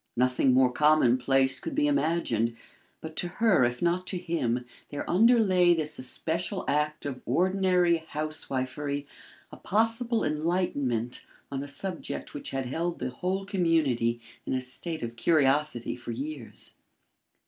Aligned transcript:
Nothing 0.15 0.51
more 0.55 0.71
commonplace 0.71 1.59
could 1.59 1.75
be 1.75 1.85
imagined, 1.85 2.55
but 3.01 3.15
to 3.17 3.27
her, 3.27 3.63
if 3.63 3.83
not 3.83 4.07
to 4.07 4.17
him, 4.17 4.65
there 4.89 5.07
underlay 5.07 5.75
this 5.75 5.99
especial 5.99 6.65
act 6.67 7.05
of 7.05 7.21
ordinary 7.23 7.97
housewifery 8.07 9.05
a 9.51 9.57
possible 9.57 10.23
enlightenment 10.23 11.23
on 11.51 11.61
a 11.61 11.67
subject 11.67 12.33
which 12.33 12.49
had 12.49 12.65
held 12.65 12.97
the 12.97 13.11
whole 13.11 13.45
community 13.45 14.19
in 14.43 14.53
a 14.55 14.61
state 14.61 15.03
of 15.03 15.15
curiosity 15.15 15.95
for 15.95 16.09
years. 16.09 16.71